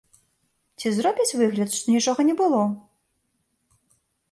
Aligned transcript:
Ці 0.79 0.87
зробіць 0.99 1.35
выгляд, 1.41 1.69
што 1.77 1.85
нічога 1.97 2.21
не 2.31 2.35
было? 2.41 2.61